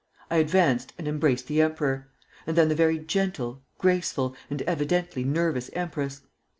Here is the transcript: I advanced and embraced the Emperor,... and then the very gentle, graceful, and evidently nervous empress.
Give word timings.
I 0.31 0.37
advanced 0.37 0.93
and 0.97 1.07
embraced 1.07 1.45
the 1.45 1.61
Emperor,... 1.61 2.09
and 2.47 2.57
then 2.57 2.69
the 2.69 2.73
very 2.73 2.97
gentle, 2.97 3.61
graceful, 3.77 4.35
and 4.49 4.63
evidently 4.63 5.23
nervous 5.23 5.69
empress. 5.73 6.21